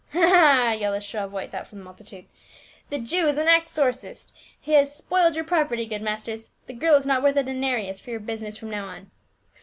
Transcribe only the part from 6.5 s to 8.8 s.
The girl is not worth a denarius for your business from